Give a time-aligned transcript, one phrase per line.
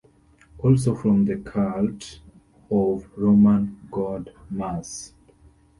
[0.57, 2.21] Also from the cult
[2.71, 5.13] of Roman god Mars.